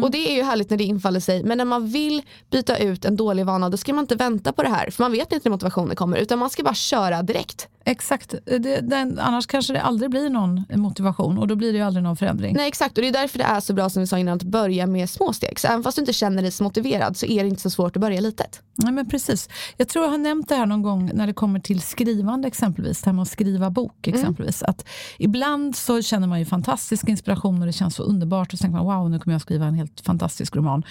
Och 0.04 0.12
det 0.12 0.32
är 0.32 0.36
ju 0.36 0.44
härligt 0.44 0.70
när 0.70 0.78
det 0.78 0.84
infaller 0.84 1.20
sig, 1.20 1.44
men 1.44 1.58
när 1.58 1.66
man 1.66 1.88
vill 1.88 2.22
byta 2.52 2.78
ut 2.78 3.06
en 3.06 3.16
dålig 3.16 3.46
vana 3.46 3.70
då 3.70 3.78
ska 3.78 3.94
man 3.94 4.04
inte 4.04 4.16
vänta 4.16 4.54
på 4.54 4.64
det 4.64 4.70
här, 4.70 4.90
för 4.90 5.04
man 5.04 5.12
vet 5.12 5.32
inte 5.32 5.50
när 5.50 5.52
motivationen 5.52 5.96
kommer, 5.96 6.18
utan 6.18 6.40
man 6.40 6.50
ska 6.50 6.64
bara 6.64 6.74
köra 6.74 7.24
direkt. 7.24 7.68
Exakt. 7.88 8.36
Det, 8.46 8.82
den, 8.82 9.20
annars 9.20 9.48
kanske 9.48 9.74
det 9.74 9.82
aldrig 9.82 10.10
blir 10.12 10.30
någon 10.30 10.64
motivation 10.70 11.38
och 11.38 11.48
då 11.48 11.56
blir 11.56 11.72
det 11.72 11.78
ju 11.78 11.84
aldrig 11.84 12.04
någon 12.04 12.18
förändring. 12.18 12.56
Nej 12.56 12.68
exakt, 12.68 12.98
och 12.98 13.02
det 13.02 13.08
är 13.08 13.14
därför 13.14 13.38
det 13.38 13.44
är 13.44 13.60
så 13.60 13.74
bra 13.74 13.90
som 13.90 14.00
vi 14.00 14.08
sa 14.08 14.20
innan 14.20 14.36
att 14.36 14.44
börja 14.44 14.88
med 14.88 15.10
små 15.10 15.34
steg. 15.34 15.60
Så 15.60 15.68
även 15.68 15.84
fast 15.84 15.96
du 15.96 16.02
inte 16.02 16.14
känner 16.14 16.42
dig 16.42 16.52
så 16.52 16.64
motiverad 16.64 17.18
så 17.18 17.26
är 17.26 17.44
det 17.44 17.50
inte 17.50 17.62
så 17.62 17.70
svårt 17.70 17.96
att 17.96 18.02
börja 18.02 18.22
litet. 18.22 18.62
Nej, 18.76 18.94
men 18.94 19.10
precis. 19.10 19.50
Jag 19.78 19.88
tror 19.88 20.06
jag 20.06 20.12
har 20.12 20.18
nämnt 20.18 20.50
det 20.50 20.56
här 20.56 20.66
någon 20.66 20.82
gång 20.82 21.12
när 21.14 21.28
det 21.28 21.34
kommer 21.34 21.60
till 21.60 21.82
skrivande 21.82 22.48
exempelvis, 22.48 23.02
det 23.02 23.10
här 23.10 23.14
med 23.14 23.22
att 23.22 23.28
skriva 23.28 23.70
bok 23.70 24.08
exempelvis. 24.08 24.64
Att 24.64 24.88
ibland 25.18 25.76
så 25.76 26.02
känner 26.02 26.28
man 26.28 26.40
ju 26.40 26.46
fantastisk 26.46 27.10
inspiration 27.10 27.62
och 27.62 27.66
det 27.66 27.74
känns 27.74 27.96
så 27.96 28.04
underbart 28.04 28.54
och 28.54 28.60
så 28.60 28.62
tänker 28.62 28.78
man 28.78 28.86
wow 28.86 29.10
nu 29.10 29.20
kommer 29.20 29.36
jag 29.36 29.42
skriva 29.42 29.66
en 29.66 29.74
helt 29.74 30.02
fantastisk 30.02 30.56
roman. 30.56 30.84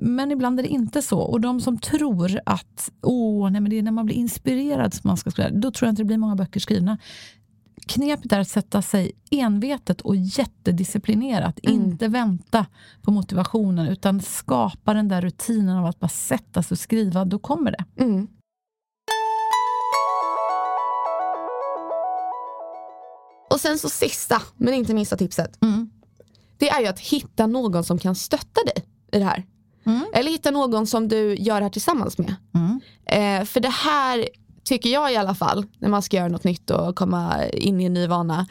Men 0.00 0.32
ibland 0.32 0.58
är 0.58 0.62
det 0.62 0.68
inte 0.68 1.02
så. 1.02 1.18
Och 1.20 1.40
de 1.40 1.60
som 1.60 1.78
tror 1.78 2.40
att 2.46 2.90
åh, 3.02 3.50
nej, 3.50 3.60
men 3.60 3.70
det 3.70 3.78
är 3.78 3.82
när 3.82 3.92
man 3.92 4.06
blir 4.06 4.16
inspirerad 4.16 4.94
som 4.94 5.08
man 5.08 5.16
ska 5.16 5.30
skriva, 5.30 5.50
då 5.50 5.70
tror 5.70 5.86
jag 5.86 5.92
inte 5.92 6.02
det 6.02 6.06
blir 6.06 6.21
många 6.22 6.36
böcker 6.36 6.60
skrivna. 6.60 6.98
Knepet 7.86 8.32
är 8.32 8.40
att 8.40 8.48
sätta 8.48 8.82
sig 8.82 9.12
envetet 9.30 10.00
och 10.00 10.16
jättedisciplinerat. 10.16 11.58
Inte 11.58 12.08
vänta 12.08 12.66
på 13.02 13.10
motivationen 13.10 13.86
utan 13.86 14.20
skapa 14.20 14.94
den 14.94 15.08
där 15.08 15.22
rutinen 15.22 15.76
av 15.76 15.86
att 15.86 16.00
bara 16.00 16.08
sätta 16.08 16.62
sig 16.62 16.74
och 16.74 16.78
skriva. 16.78 17.24
Då 17.24 17.38
kommer 17.38 17.70
det. 17.70 18.02
Mm. 18.02 18.28
Och 23.50 23.60
sen 23.60 23.78
så 23.78 23.88
sista, 23.88 24.42
men 24.56 24.74
inte 24.74 24.94
minsta 24.94 25.16
tipset. 25.16 25.62
Mm. 25.62 25.90
Det 26.58 26.70
är 26.70 26.80
ju 26.80 26.86
att 26.86 27.00
hitta 27.00 27.46
någon 27.46 27.84
som 27.84 27.98
kan 27.98 28.14
stötta 28.14 28.60
dig 28.64 28.84
i 29.12 29.18
det 29.18 29.24
här. 29.24 29.44
Mm. 29.84 30.04
Eller 30.14 30.30
hitta 30.30 30.50
någon 30.50 30.86
som 30.86 31.08
du 31.08 31.34
gör 31.34 31.54
det 31.54 31.64
här 31.64 31.70
tillsammans 31.70 32.18
med. 32.18 32.34
Mm. 32.54 32.80
Eh, 33.06 33.44
för 33.44 33.60
det 33.60 33.68
här 33.68 34.28
tycker 34.64 34.90
jag 34.90 35.12
i 35.12 35.16
alla 35.16 35.34
fall, 35.34 35.66
när 35.78 35.88
man 35.88 36.02
ska 36.02 36.16
göra 36.16 36.28
något 36.28 36.44
nytt 36.44 36.70
och 36.70 36.96
komma 36.96 37.48
in 37.48 37.80
i 37.80 37.84
en 37.84 37.94
ny 37.94 38.06
vana, 38.06 38.46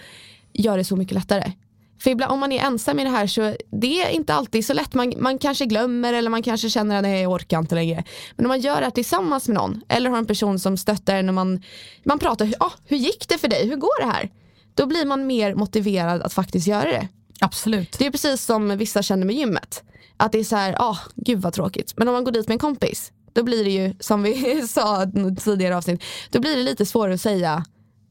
gör 0.53 0.77
det 0.77 0.83
så 0.83 0.95
mycket 0.95 1.15
lättare. 1.15 1.51
För 1.99 2.09
ibland, 2.09 2.31
om 2.31 2.39
man 2.39 2.51
är 2.51 2.65
ensam 2.65 2.99
i 2.99 3.03
det 3.03 3.09
här 3.09 3.27
så 3.27 3.55
det 3.71 4.01
är 4.01 4.09
inte 4.09 4.33
alltid 4.33 4.65
så 4.65 4.73
lätt. 4.73 4.93
Man, 4.93 5.13
man 5.17 5.37
kanske 5.37 5.65
glömmer 5.65 6.13
eller 6.13 6.29
man 6.29 6.43
kanske 6.43 6.69
känner 6.69 6.95
att 6.95 7.03
nej, 7.03 7.21
jag 7.21 7.31
orkar 7.31 7.59
inte 7.59 7.75
längre. 7.75 8.03
Men 8.35 8.45
om 8.45 8.47
man 8.47 8.59
gör 8.59 8.75
det 8.75 8.83
här 8.83 8.91
tillsammans 8.91 9.47
med 9.47 9.55
någon 9.55 9.81
eller 9.87 10.09
har 10.09 10.17
en 10.17 10.25
person 10.25 10.59
som 10.59 10.77
stöttar 10.77 11.15
en 11.15 11.29
och 11.29 11.35
man, 11.35 11.61
man 12.03 12.19
pratar, 12.19 12.53
ah, 12.59 12.71
hur 12.85 12.97
gick 12.97 13.27
det 13.27 13.37
för 13.37 13.47
dig? 13.47 13.69
Hur 13.69 13.75
går 13.75 14.01
det 14.05 14.11
här? 14.11 14.31
Då 14.75 14.85
blir 14.85 15.05
man 15.05 15.27
mer 15.27 15.55
motiverad 15.55 16.21
att 16.21 16.33
faktiskt 16.33 16.67
göra 16.67 16.89
det. 16.89 17.07
Absolut. 17.39 17.95
Det 17.99 18.05
är 18.05 18.11
precis 18.11 18.45
som 18.45 18.77
vissa 18.77 19.01
känner 19.01 19.25
med 19.25 19.35
gymmet. 19.35 19.83
Att 20.17 20.31
det 20.31 20.39
är 20.39 20.43
så 20.43 20.55
här, 20.55 20.75
ah, 20.79 20.97
gud 21.15 21.41
vad 21.41 21.53
tråkigt. 21.53 21.93
Men 21.97 22.07
om 22.07 22.13
man 22.13 22.23
går 22.23 22.31
dit 22.31 22.47
med 22.47 22.55
en 22.55 22.59
kompis, 22.59 23.11
då 23.33 23.43
blir 23.43 23.63
det 23.63 23.69
ju 23.71 23.93
som 23.99 24.23
vi 24.23 24.61
sa 24.67 25.05
tidigare 25.37 25.77
avsnitt, 25.77 26.03
då 26.29 26.39
blir 26.39 26.55
det 26.55 26.63
lite 26.63 26.85
svårare 26.85 27.13
att 27.13 27.21
säga 27.21 27.65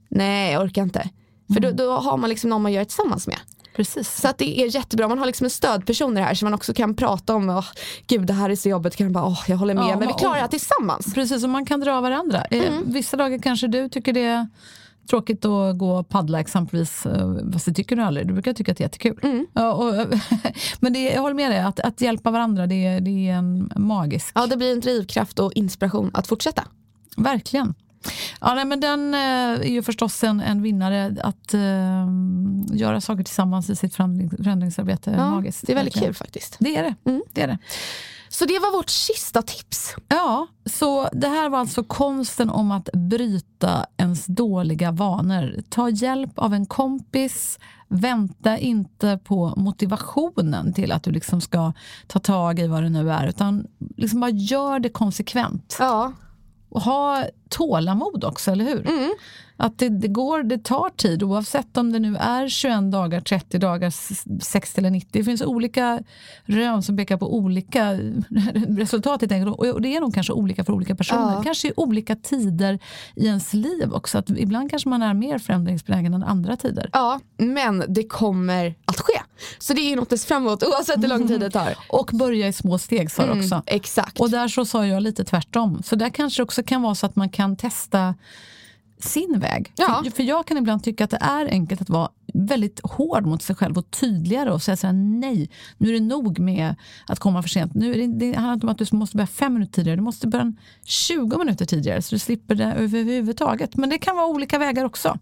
nej 0.08 0.52
jag 0.52 0.62
orkar 0.62 0.82
inte. 0.82 1.08
För 1.54 1.60
då, 1.60 1.70
då 1.70 1.92
har 1.92 2.16
man 2.16 2.30
liksom 2.30 2.50
någon 2.50 2.62
man 2.62 2.72
gör 2.72 2.84
tillsammans 2.84 3.26
med. 3.26 3.36
Precis. 3.76 4.20
Så 4.20 4.28
att 4.28 4.38
det 4.38 4.60
är 4.60 4.74
jättebra, 4.74 5.08
man 5.08 5.18
har 5.18 5.26
liksom 5.26 5.44
en 5.44 5.50
stödperson 5.50 6.12
i 6.16 6.20
det 6.20 6.26
här 6.26 6.34
så 6.34 6.44
man 6.46 6.54
också 6.54 6.74
kan 6.74 6.94
prata 6.94 7.34
om, 7.34 7.50
oh, 7.50 7.64
gud 8.06 8.26
det 8.26 8.32
här 8.32 8.50
är 8.50 8.56
så 8.56 8.68
jobbigt, 8.68 8.96
kan 8.96 9.12
bara, 9.12 9.26
oh, 9.28 9.40
jag 9.48 9.56
håller 9.56 9.74
med, 9.74 9.84
Ja, 9.84 9.98
men 9.98 10.08
vi 10.08 10.14
klarar 10.14 10.42
det 10.42 10.48
tillsammans. 10.48 11.14
Precis, 11.14 11.44
och 11.44 11.50
man 11.50 11.66
kan 11.66 11.80
dra 11.80 12.00
varandra. 12.00 12.44
Eh, 12.50 12.60
Mm. 12.72 12.92
Vissa 12.92 13.16
dagar 13.16 13.38
kanske 13.38 13.66
du 13.66 13.88
tycker 13.88 14.12
det 14.12 14.24
är 14.24 14.48
tråkigt 15.11 15.45
att 15.45 15.79
gå 15.79 15.90
och 15.99 16.09
paddla 16.09 16.40
exempelvis. 16.40 17.07
eh, 17.07 17.35
Fast 17.52 17.67
det 17.67 17.73
tycker 17.75 17.97
du 17.97 18.02
aldrig. 18.02 18.26
Du 18.26 18.33
brukar 18.33 18.52
tycka 18.52 18.73
att 18.73 18.79
det 18.79 18.83
är 18.83 18.87
jättekul. 18.87 19.19
Mm. 19.23 19.47
Ja, 19.52 19.73
och, 19.73 19.95
men 20.81 20.93
det, 20.93 21.02
jag 21.02 21.21
håller 21.23 21.35
med 21.35 21.50
dig, 21.50 21.61
att, 21.61 21.81
att 21.81 22.00
hjälpa 22.00 22.31
varandra 22.31 22.67
det, 22.67 22.87
är- 22.87 23.00
det 23.00 23.29
är 23.29 23.35
en 23.35 23.73
magisk. 23.76 24.33
Ja, 24.35 24.47
det 24.47 24.57
blir 24.57 24.73
en 24.73 24.81
drivkraft 24.81 25.38
och 25.38 25.52
inspiration 25.55 26.11
att 26.14 26.26
fortsätta. 26.26 26.64
Verkligen. 27.17 27.75
Ja, 28.40 28.55
nej, 28.55 28.64
men 28.64 28.81
den 28.81 29.14
eh, 29.14 29.21
är 29.21 29.64
ju 29.71 29.83
förstås 29.83 30.25
en, 30.25 30.40
en 30.40 30.62
vinnare. 30.62 31.17
Att 31.23 31.55
eh, 31.55 31.61
göra 32.79 33.00
saker 33.00 33.25
tillsammans 33.25 33.71
i 33.71 33.76
sitt 33.76 33.95
förändring, 33.95 34.31
förändringsarbete 34.31 35.11
är 35.11 35.14
Ja, 35.17 35.31
magiskt. 35.31 35.67
det 35.67 35.73
är 35.73 35.75
väldigt 35.76 35.95
verkligen. 35.97 36.09
kul 36.09 36.14
faktiskt. 36.14 36.57
Det 36.61 36.76
är 36.76 36.83
det. 36.83 37.11
Mm. 37.11 37.23
det 37.33 37.43
är 37.43 37.47
det. 37.49 37.59
Så 38.32 38.44
det 38.44 38.58
var 38.58 38.72
vårt 38.72 38.90
sista 38.90 39.42
tips. 39.42 39.94
Ja, 40.08 40.46
så 40.66 41.08
det 41.12 41.28
här 41.28 41.49
var 41.49 41.58
alltså 41.58 41.84
konsten 41.84 42.50
om 42.50 42.70
att 42.70 42.88
bryta 42.92 43.87
ens 43.96 44.26
dåliga 44.26 44.90
vanor. 44.90 45.62
Ta 45.68 45.88
hjälp 45.88 46.38
av 46.38 46.54
en 46.54 46.66
kompis. 46.66 47.58
Vänta 47.88 48.58
inte 48.58 49.18
på 49.25 49.54
motivationen 49.56 50.72
till 50.72 50.92
att 50.92 51.02
du 51.02 51.10
liksom 51.10 51.40
ska 51.40 51.72
ta 52.06 52.18
tag 52.18 52.58
i 52.58 52.66
vad 52.66 52.82
det 52.82 52.88
nu 52.88 53.10
är, 53.10 53.26
utan 53.26 53.66
liksom 53.96 54.20
bara 54.20 54.30
gör 54.30 54.78
det 54.78 54.88
konsekvent. 54.88 55.76
Ja. 55.78 56.12
Och 56.70 56.80
ha 56.82 57.24
tålamod 57.48 58.24
också, 58.24 58.50
eller 58.52 58.64
hur? 58.64 58.88
Mm. 58.88 59.10
Att 59.56 59.78
det, 59.78 59.88
det, 59.88 60.08
går, 60.08 60.42
det 60.42 60.58
tar 60.64 60.90
tid 60.96 61.22
oavsett 61.22 61.76
om 61.76 61.92
det 61.92 61.98
nu 61.98 62.16
är 62.16 62.48
21 62.48 62.92
dagar, 62.92 63.20
30 63.20 63.58
dagar, 63.58 63.88
s- 63.88 64.24
60 64.40 64.80
eller 64.80 64.90
90. 64.90 65.08
Det 65.12 65.24
finns 65.24 65.42
olika 65.42 66.02
rön 66.44 66.82
som 66.82 66.96
pekar 66.96 67.16
på 67.16 67.34
olika 67.36 67.92
resultat. 68.68 69.20
helt 69.20 69.32
enkelt. 69.32 69.56
Och 69.58 69.82
det 69.82 69.96
är 69.96 70.00
nog 70.00 70.14
kanske 70.14 70.32
olika 70.32 70.64
för 70.64 70.72
olika 70.72 70.94
personer. 70.94 71.32
Ja. 71.34 71.42
Kanske 71.44 71.68
i 71.68 71.72
olika 71.76 72.16
tider 72.16 72.78
i 73.16 73.26
ens 73.26 73.52
liv 73.54 73.92
också. 73.92 74.18
Att 74.18 74.30
ibland 74.30 74.70
kanske 74.70 74.88
man 74.88 75.02
är 75.02 75.14
mer 75.14 75.38
förändringsbenägen 75.38 76.14
än 76.14 76.22
andra 76.24 76.56
tider. 76.56 76.90
ja, 76.92 77.20
men 77.36 77.84
det 77.88 78.02
kommer 78.08 78.74
ske. 79.12 79.23
Så 79.59 79.73
det 79.73 79.81
är 79.81 79.90
ju 79.90 79.97
något 79.97 80.12
att 80.12 80.21
se 80.21 80.26
fram 80.26 80.47
emot 80.47 80.62
oavsett 80.62 81.02
hur 81.02 81.09
lång 81.09 81.29
tid 81.29 81.40
det 81.40 81.50
tar. 81.50 81.76
Och 81.88 82.11
börja 82.12 82.49
i 82.49 82.52
små 82.52 82.79
steg 82.79 83.11
sa 83.11 83.26
du 83.26 83.33
också. 83.33 83.55
Mm, 83.55 83.64
exakt. 83.67 84.21
Och 84.21 84.31
där 84.31 84.49
så 84.49 84.64
sa 84.64 84.87
jag 84.87 85.02
lite 85.02 85.25
tvärtom. 85.25 85.83
Så 85.83 85.97
där 85.97 86.11
kanske 86.11 86.43
också 86.43 86.62
kan 86.62 86.83
vara 86.83 86.95
så 86.95 87.07
att 87.07 87.17
man 87.17 87.29
kan 87.29 87.57
testa 87.57 88.14
sin 88.99 89.40
väg. 89.40 89.73
Ja. 89.76 90.00
För, 90.05 90.11
för 90.11 90.23
jag 90.23 90.47
kan 90.47 90.57
ibland 90.57 90.85
tycka 90.85 91.05
att 91.05 91.11
det 91.11 91.19
är 91.21 91.47
enkelt 91.47 91.81
att 91.81 91.90
vara 91.90 92.09
väldigt 92.35 92.81
hård 92.83 93.26
mot 93.26 93.43
sig 93.43 93.57
själv 93.57 93.79
och 93.79 93.90
tydligare 93.90 94.52
och 94.52 94.62
säga 94.62 94.76
så 94.76 94.87
här, 94.87 94.95
nej, 94.95 95.50
nu 95.79 95.88
är 95.88 95.93
det 95.93 96.00
nog 96.00 96.38
med 96.38 96.75
att 97.07 97.19
komma 97.19 97.43
för 97.43 97.49
sent. 97.49 97.75
Nu 97.75 97.95
det, 97.95 98.07
det 98.07 98.37
handlar 98.37 98.55
inte 98.55 98.67
om 98.67 98.73
att 98.73 98.79
du 98.79 98.97
måste 98.97 99.17
börja 99.17 99.26
fem 99.26 99.55
minuter 99.55 99.73
tidigare, 99.73 99.97
du 99.97 100.02
måste 100.02 100.26
börja 100.26 100.52
20 100.85 101.38
minuter 101.38 101.64
tidigare 101.64 102.02
så 102.02 102.14
du 102.14 102.19
slipper 102.19 102.55
det 102.55 102.64
överhuvudtaget. 102.64 103.76
Men 103.76 103.90
det 103.90 103.99
kan 103.99 104.17
vara 104.17 104.26
olika 104.26 104.59
vägar 104.59 104.85
också. 104.85 105.19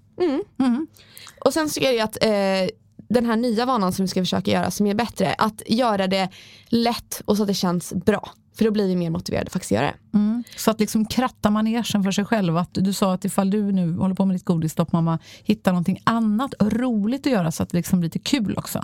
Och 1.45 1.55
sen 1.55 1.71
så 1.71 1.81
är 1.81 1.93
det 1.93 2.01
att 2.01 2.25
eh, 2.25 2.77
den 3.09 3.27
här 3.27 3.37
nya 3.37 3.67
vanan 3.67 3.93
som 3.93 4.05
vi 4.05 4.09
ska 4.09 4.21
försöka 4.21 4.51
göra 4.51 4.71
som 4.71 4.87
är 4.87 4.95
bättre, 4.95 5.35
att 5.39 5.63
göra 5.67 6.07
det 6.07 6.29
lätt 6.69 7.23
och 7.25 7.37
så 7.37 7.43
att 7.43 7.49
det 7.49 7.55
känns 7.55 7.93
bra. 7.93 8.31
För 8.59 8.65
då 8.65 8.71
blir 8.71 8.87
vi 8.87 8.97
mer 8.97 9.11
motiverade 9.11 9.47
att 9.47 9.53
faktiskt 9.53 9.71
göra 9.71 9.87
det. 9.87 10.19
Mm. 10.19 10.45
Så 10.57 10.71
att 10.71 10.81
liksom 10.81 11.05
kratta 11.05 11.51
manegen 11.51 11.85
för 11.85 12.11
sig 12.11 12.25
själv. 12.25 12.57
Att 12.57 12.71
du 12.73 12.93
sa 12.93 13.15
att 13.15 13.25
ifall 13.25 13.51
du 13.51 13.73
nu 13.73 13.97
håller 13.97 14.15
på 14.15 14.25
med 14.25 14.37
ditt 14.37 14.45
godisstopp, 14.45 14.93
mamma, 14.93 15.19
hitta 15.45 15.71
någonting 15.71 16.01
annat 16.05 16.55
roligt 16.61 17.27
att 17.27 17.33
göra 17.33 17.53
så 17.53 17.63
att 17.63 17.71
det 17.71 17.77
liksom 17.77 18.01
blir 18.01 18.07
lite 18.07 18.19
kul 18.19 18.55
också. 18.57 18.81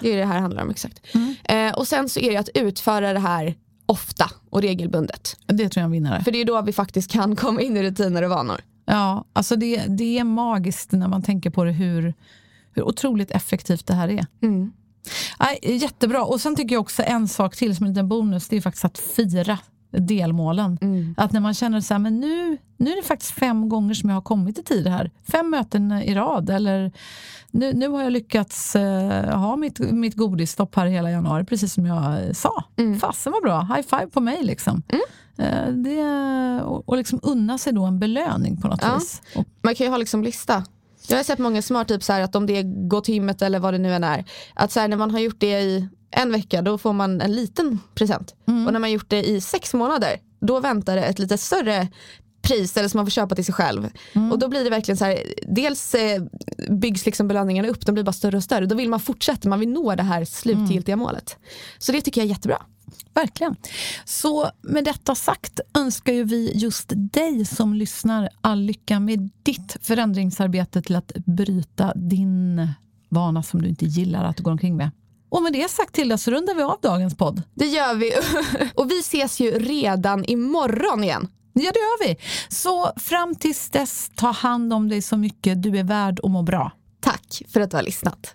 Det 0.00 0.12
är 0.12 0.16
det 0.16 0.24
här 0.24 0.40
handlar 0.40 0.62
om 0.62 0.70
exakt. 0.70 1.00
Eh, 1.44 1.74
och 1.74 1.88
sen 1.88 2.08
så 2.08 2.20
är 2.20 2.30
det 2.30 2.36
att 2.36 2.48
utföra 2.54 3.12
det 3.12 3.18
här 3.18 3.54
ofta 3.86 4.30
och 4.50 4.62
regelbundet. 4.62 5.36
Det 5.46 5.68
tror 5.68 5.70
jag 5.74 5.76
är 5.76 5.84
en 5.84 5.90
vinnare. 5.90 6.24
För 6.24 6.30
det 6.30 6.40
är 6.40 6.44
då 6.44 6.62
vi 6.62 6.72
faktiskt 6.72 7.10
kan 7.10 7.36
komma 7.36 7.60
in 7.60 7.76
i 7.76 7.82
rutiner 7.82 8.22
och 8.22 8.30
vanor. 8.30 8.60
Ja, 8.86 9.24
alltså 9.32 9.56
det, 9.56 9.84
det 9.88 10.18
är 10.18 10.24
magiskt 10.24 10.92
när 10.92 11.08
man 11.08 11.22
tänker 11.22 11.50
på 11.50 11.64
det 11.64 11.72
hur, 11.72 12.14
hur 12.76 12.82
otroligt 12.88 13.30
effektivt 13.30 13.86
det 13.86 13.94
här 13.94 14.08
är. 14.08 14.26
Nej, 15.40 15.58
jättebra. 15.62 16.24
Och 16.24 16.40
sen 16.40 16.56
tycker 16.56 16.74
jag 16.74 16.80
också 16.80 17.02
en 17.02 17.28
sak 17.28 17.56
till 17.56 17.76
som 17.76 17.86
en 17.86 17.92
liten 17.92 18.08
bonus, 18.08 18.48
det 18.48 18.56
är 18.56 18.60
faktiskt 18.60 18.84
att 18.84 18.98
fira 18.98 19.58
delmålen. 19.98 20.78
Mm. 20.80 21.14
Att 21.16 21.32
när 21.32 21.40
man 21.40 21.54
känner 21.54 21.80
så 21.80 21.94
här, 21.94 21.98
men 21.98 22.20
nu, 22.20 22.58
nu 22.76 22.90
är 22.92 22.96
det 22.96 23.02
faktiskt 23.02 23.32
fem 23.32 23.68
gånger 23.68 23.94
som 23.94 24.08
jag 24.10 24.16
har 24.16 24.22
kommit 24.22 24.58
i 24.58 24.62
tid 24.62 24.86
här. 24.86 25.10
Fem 25.32 25.50
möten 25.50 25.92
i 25.92 26.14
rad. 26.14 26.50
Eller 26.50 26.92
nu, 27.50 27.72
nu 27.72 27.88
har 27.88 28.02
jag 28.02 28.12
lyckats 28.12 28.76
eh, 28.76 29.38
ha 29.38 29.56
mitt, 29.56 29.78
mitt 29.78 30.14
godisstopp 30.14 30.74
här 30.74 30.86
hela 30.86 31.10
januari, 31.10 31.44
precis 31.44 31.72
som 31.72 31.86
jag 31.86 32.24
eh, 32.26 32.32
sa. 32.32 32.64
Mm. 32.76 33.00
Fasen 33.00 33.32
var 33.32 33.40
bra, 33.42 33.60
high 33.60 33.86
five 33.88 34.06
på 34.06 34.20
mig 34.20 34.42
liksom. 34.42 34.82
Eh, 35.38 35.68
det, 35.72 36.02
och, 36.62 36.88
och 36.88 36.96
liksom 36.96 37.20
unna 37.22 37.58
sig 37.58 37.72
då 37.72 37.84
en 37.84 37.98
belöning 37.98 38.56
på 38.60 38.68
något 38.68 38.82
Ja. 38.82 38.94
vis. 38.94 39.22
Och, 39.36 39.44
Man 39.62 39.74
kan 39.74 39.86
ju 39.86 39.90
ha 39.90 39.96
liksom 39.98 40.22
lista. 40.22 40.64
Jag 41.08 41.16
har 41.16 41.24
sett 41.24 41.38
många 41.38 41.62
som 41.62 41.76
har 41.76 41.84
typ 41.84 42.02
så 42.02 42.12
här 42.12 42.20
att 42.20 42.36
om 42.36 42.46
det 42.46 42.56
är 42.56 42.88
gå 42.88 43.00
till 43.00 43.14
gymmet 43.14 43.42
eller 43.42 43.58
vad 43.58 43.74
det 43.74 43.78
nu 43.78 43.94
än 43.94 44.04
är. 44.04 44.24
Att 44.54 44.72
så 44.72 44.80
här, 44.80 44.88
när 44.88 44.96
man 44.96 45.10
har 45.10 45.18
gjort 45.20 45.40
det 45.40 45.60
i 45.60 45.88
en 46.10 46.32
vecka 46.32 46.62
då 46.62 46.78
får 46.78 46.92
man 46.92 47.20
en 47.20 47.32
liten 47.32 47.78
present. 47.94 48.34
Och 48.66 48.72
när 48.72 48.80
man 48.80 48.92
gjort 48.92 49.10
det 49.10 49.28
i 49.28 49.40
sex 49.40 49.74
månader 49.74 50.16
då 50.40 50.60
väntar 50.60 50.96
det 50.96 51.02
ett 51.02 51.18
lite 51.18 51.38
större 51.38 51.88
pris 52.42 52.76
eller 52.76 52.88
som 52.88 52.98
man 52.98 53.06
får 53.06 53.10
köpa 53.10 53.34
till 53.34 53.44
sig 53.44 53.54
själv. 53.54 53.88
Och 54.32 54.38
då 54.38 54.48
blir 54.48 54.64
det 54.64 54.70
verkligen 54.70 54.96
så 54.96 55.04
här, 55.04 55.18
dels 55.48 55.94
eh, 55.94 56.22
byggs 56.70 57.06
liksom 57.06 57.28
belöningarna 57.28 57.68
upp, 57.68 57.86
de 57.86 57.92
blir 57.92 58.04
bara 58.04 58.12
större 58.12 58.36
och 58.36 58.42
större. 58.44 58.66
Då 58.66 58.74
vill 58.76 58.88
man 58.88 59.00
fortsätta, 59.00 59.48
man 59.48 59.60
vill 59.60 59.68
nå 59.68 59.94
det 59.94 60.02
här 60.02 60.24
slutgiltiga 60.24 60.96
målet. 60.96 61.36
Så 61.78 61.92
det 61.92 62.00
tycker 62.00 62.20
jag 62.20 62.24
är 62.24 62.28
jättebra. 62.28 62.62
Verkligen. 63.14 63.56
Så 64.04 64.50
med 64.62 64.84
detta 64.84 65.14
sagt 65.14 65.60
önskar 65.74 66.12
ju 66.12 66.24
vi 66.24 66.52
just 66.54 66.92
dig 66.94 67.44
som 67.44 67.74
lyssnar 67.74 68.28
all 68.40 68.60
lycka 68.60 69.00
med 69.00 69.30
ditt 69.42 69.76
förändringsarbete 69.80 70.82
till 70.82 70.96
att 70.96 71.12
bryta 71.14 71.92
din 71.94 72.68
vana 73.08 73.42
som 73.42 73.62
du 73.62 73.68
inte 73.68 73.84
gillar 73.84 74.24
att 74.24 74.40
gå 74.40 74.50
omkring 74.50 74.76
med. 74.76 74.90
Och 75.28 75.42
med 75.42 75.52
det 75.52 75.70
sagt 75.70 75.94
Tilda 75.94 76.18
så 76.18 76.30
rundar 76.30 76.54
vi 76.54 76.62
av 76.62 76.78
dagens 76.82 77.16
podd. 77.16 77.42
Det 77.54 77.66
gör 77.66 77.94
vi. 77.94 78.12
och 78.74 78.90
vi 78.90 78.98
ses 78.98 79.40
ju 79.40 79.50
redan 79.50 80.24
imorgon 80.24 81.04
igen. 81.04 81.28
Ja, 81.52 81.70
det 81.74 81.78
gör 81.78 82.08
vi. 82.08 82.16
Så 82.48 82.92
fram 82.96 83.34
tills 83.34 83.70
dess, 83.70 84.10
ta 84.14 84.30
hand 84.30 84.72
om 84.72 84.88
dig 84.88 85.02
så 85.02 85.16
mycket. 85.16 85.62
Du 85.62 85.78
är 85.78 85.84
värd 85.84 86.20
att 86.22 86.30
må 86.30 86.42
bra. 86.42 86.72
Tack 87.00 87.42
för 87.48 87.60
att 87.60 87.70
du 87.70 87.76
har 87.76 87.84
lyssnat. 87.84 88.34